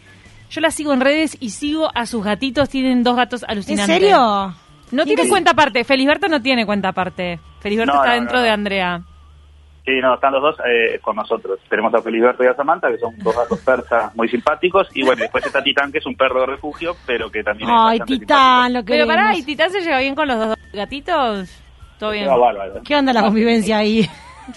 yo 0.50 0.60
la 0.60 0.70
sigo 0.70 0.92
en 0.92 1.00
redes 1.00 1.36
y 1.40 1.50
sigo 1.50 1.90
a 1.94 2.06
sus 2.06 2.24
gatitos. 2.24 2.68
Tienen 2.68 3.02
dos 3.02 3.16
gatos 3.16 3.44
alucinantes. 3.46 3.96
¿En 3.96 4.02
serio? 4.02 4.54
No 4.92 5.04
tiene 5.04 5.28
cuenta 5.28 5.52
aparte. 5.52 5.84
Felisberto 5.84 6.28
no 6.28 6.40
tiene 6.40 6.64
cuenta 6.64 6.88
aparte. 6.88 7.40
Felisberto 7.60 7.96
está 7.96 8.14
dentro 8.14 8.40
de 8.40 8.50
Andrea. 8.50 9.02
Sí, 9.86 10.00
no, 10.02 10.14
están 10.14 10.32
los 10.32 10.42
dos 10.42 10.56
eh, 10.68 10.98
con 11.00 11.14
nosotros. 11.14 11.60
Tenemos 11.70 11.94
a 11.94 12.02
Felisberto 12.02 12.42
y 12.42 12.48
a 12.48 12.54
Samantha, 12.54 12.88
que 12.88 12.98
son 12.98 13.16
dos 13.18 13.36
gatos 13.36 13.60
persas 13.64 14.14
muy 14.16 14.28
simpáticos. 14.28 14.88
Y 14.94 15.04
bueno, 15.04 15.22
después 15.22 15.46
está 15.46 15.62
Titán, 15.62 15.92
que 15.92 15.98
es 15.98 16.06
un 16.06 16.16
perro 16.16 16.40
de 16.40 16.46
refugio, 16.46 16.96
pero 17.06 17.30
que 17.30 17.44
también 17.44 17.70
Ay, 17.72 18.00
Titán, 18.00 18.72
lo 18.72 18.84
que 18.84 18.94
Pero 18.94 19.06
pará, 19.06 19.36
¿y 19.36 19.44
Titán 19.44 19.70
se 19.70 19.80
lleva 19.80 20.00
bien 20.00 20.16
con 20.16 20.26
los 20.26 20.38
dos 20.38 20.56
gatitos? 20.72 21.62
Todo 22.00 22.10
bien. 22.10 22.28
¿Qué 22.84 22.96
onda 22.96 23.12
la 23.12 23.22
convivencia 23.22 23.78
ahí? 23.78 24.08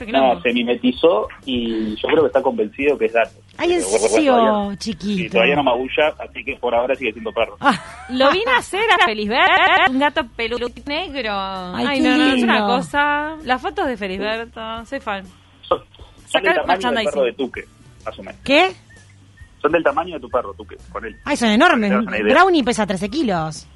No, 0.08 0.42
se 0.42 0.54
mimetizó 0.54 1.28
y 1.46 1.96
yo 1.96 2.08
creo 2.08 2.22
que 2.22 2.28
está 2.28 2.42
convencido 2.42 2.98
que 2.98 3.06
es 3.06 3.14
gato. 3.14 3.40
Ay, 3.58 3.74
en 3.74 3.82
serio, 3.82 4.76
chiquito. 4.78 5.24
Sí, 5.24 5.30
todavía 5.30 5.56
no 5.56 5.64
magulla, 5.64 6.14
así 6.20 6.44
que 6.44 6.56
por 6.58 6.74
ahora 6.76 6.96
sigue 6.96 7.12
siendo 7.12 7.32
perro. 7.32 7.58
Ah. 7.60 7.74
Lo 8.10 8.32
vine 8.32 8.52
a 8.52 8.58
hacer 8.58 8.82
a 8.92 9.06
Felisberto, 9.06 9.92
un 9.92 10.00
gato 10.00 10.22
peludo 10.36 10.68
negro. 10.86 11.32
Ay, 11.34 12.02
no, 12.02 12.18
no, 12.18 12.34
es 12.34 12.44
una 12.44 12.66
cosa. 12.66 13.36
Las 13.44 13.62
fotos 13.62 13.88
de 13.88 13.98
Felisberto, 13.98 14.86
soy 14.86 15.00
fan. 15.00 15.26
Son 15.62 15.80
del 15.80 16.28
Saca 16.28 16.52
el 16.52 16.56
tamaño 16.56 16.92
del 16.92 17.06
perro 17.06 17.24
de 17.24 17.34
Tuque, 17.34 17.66
más 18.06 18.20
o 18.20 18.24
menos. 18.24 18.42
¿Qué? 18.44 18.72
Son 19.62 19.72
del 19.72 19.84
tamaño 19.84 20.16
de 20.16 20.20
tu 20.20 20.30
perro, 20.30 20.54
Tuque, 20.54 20.78
con 20.92 21.06
él. 21.06 21.16
Ay, 21.26 21.36
son 21.36 21.50
enormes. 21.50 21.92
Brownie 22.24 22.64
pesa 22.64 22.86
13 22.86 23.10
kilos. 23.10 23.68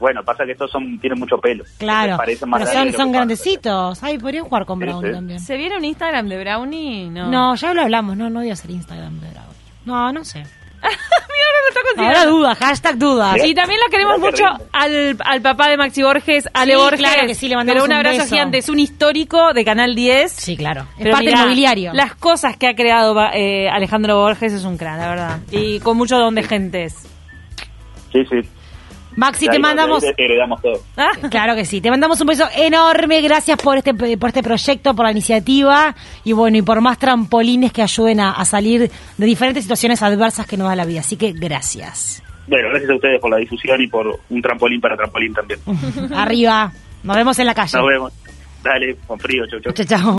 Bueno, 0.00 0.22
pasa 0.22 0.44
que 0.44 0.52
estos 0.52 0.70
son 0.70 0.98
tienen 1.00 1.18
mucho 1.18 1.38
pelo. 1.38 1.64
Claro. 1.78 2.16
Parecen 2.16 2.48
más 2.48 2.60
Pero 2.60 2.70
grandes 2.72 2.94
son, 2.94 3.04
son 3.06 3.12
grandecitos. 3.12 4.02
Ay, 4.02 4.18
podrían 4.18 4.44
jugar 4.44 4.64
con 4.64 4.78
Brownie 4.78 5.08
sí. 5.10 5.14
también. 5.14 5.40
¿Se 5.40 5.56
viene 5.56 5.76
un 5.76 5.84
Instagram 5.84 6.28
de 6.28 6.38
Brownie? 6.38 7.10
No. 7.10 7.28
No, 7.30 7.54
ya 7.56 7.74
lo 7.74 7.82
hablamos. 7.82 8.16
No, 8.16 8.30
no 8.30 8.40
voy 8.40 8.50
a 8.50 8.52
hacer 8.52 8.70
Instagram 8.70 9.18
de 9.20 9.28
Brownie. 9.30 9.48
No, 9.84 10.12
no 10.12 10.24
sé. 10.24 10.38
Mira, 10.80 11.46
ahora 11.48 11.58
lo 11.64 11.68
está 11.68 11.80
Ahora 11.80 11.94
considerando. 11.96 12.36
duda, 12.38 12.54
hashtag 12.54 12.98
duda. 12.98 13.34
Y 13.44 13.54
también 13.54 13.80
lo 13.84 13.90
queremos 13.90 14.18
mucho 14.20 14.44
al, 14.72 15.16
al 15.24 15.42
papá 15.42 15.68
de 15.68 15.76
Maxi 15.76 16.02
Borges, 16.04 16.48
Ale 16.54 16.74
Sí, 16.74 16.78
Borges. 16.78 17.00
claro 17.00 17.26
que 17.26 17.34
sí, 17.34 17.48
le 17.48 17.56
mandamos 17.56 17.82
Pero 17.82 17.84
un 17.86 17.90
un 17.90 17.96
abrazo 17.96 18.18
beso. 18.18 18.34
gigante. 18.34 18.58
Es 18.58 18.68
un 18.68 18.78
histórico 18.78 19.52
de 19.52 19.64
Canal 19.64 19.96
10. 19.96 20.30
Sí, 20.32 20.56
claro. 20.56 20.82
Es 20.82 20.88
Pero 20.98 21.10
parte 21.10 21.26
mirá, 21.26 21.38
del 21.40 21.48
mobiliario. 21.48 21.92
Las 21.94 22.14
cosas 22.14 22.56
que 22.56 22.68
ha 22.68 22.76
creado 22.76 23.12
va- 23.16 23.32
eh, 23.34 23.68
Alejandro 23.68 24.16
Borges 24.20 24.52
es 24.52 24.62
un 24.64 24.76
crack, 24.78 24.98
la 24.98 25.08
verdad. 25.10 25.38
Y 25.50 25.80
con 25.80 25.96
mucho 25.96 26.16
don 26.18 26.36
de 26.36 26.44
gentes. 26.44 26.94
Sí, 28.12 28.24
sí. 28.30 28.48
Maxi, 29.18 29.46
te 29.46 29.52
ahí- 29.52 29.58
mandamos... 29.58 30.02
ahí 30.04 30.12
Heredamos 30.16 30.62
todo. 30.62 30.80
Ah, 30.96 31.10
Claro 31.30 31.54
que 31.54 31.64
sí. 31.64 31.80
Te 31.80 31.90
mandamos 31.90 32.20
un 32.20 32.26
beso 32.28 32.44
enorme. 32.56 33.20
Gracias 33.20 33.58
por 33.60 33.76
este 33.78 33.92
por 33.94 34.28
este 34.28 34.42
proyecto, 34.42 34.94
por 34.94 35.04
la 35.04 35.12
iniciativa 35.12 35.94
y 36.24 36.32
bueno, 36.32 36.56
y 36.58 36.62
por 36.62 36.80
más 36.80 36.98
trampolines 36.98 37.72
que 37.72 37.82
ayuden 37.82 38.20
a, 38.20 38.32
a 38.32 38.44
salir 38.44 38.90
de 39.16 39.26
diferentes 39.26 39.64
situaciones 39.64 40.02
adversas 40.02 40.46
que 40.46 40.56
nos 40.56 40.68
da 40.68 40.76
la 40.76 40.84
vida. 40.84 41.00
Así 41.00 41.16
que 41.16 41.32
gracias. 41.32 42.22
Bueno, 42.46 42.68
gracias 42.70 42.90
a 42.90 42.94
ustedes 42.94 43.20
por 43.20 43.30
la 43.30 43.36
difusión 43.38 43.80
y 43.82 43.88
por 43.88 44.20
un 44.30 44.40
trampolín 44.42 44.80
para 44.80 44.96
trampolín 44.96 45.34
también. 45.34 45.60
Arriba. 46.14 46.72
Nos 47.02 47.16
vemos 47.16 47.38
en 47.38 47.46
la 47.46 47.54
calle. 47.54 47.76
Nos 47.78 47.86
vemos. 47.88 48.12
Dale, 48.62 48.96
con 49.06 49.18
frío, 49.20 49.44
chau, 49.46 49.60
chau. 49.60 49.72
Chao, 49.72 49.86
chao. 49.86 50.16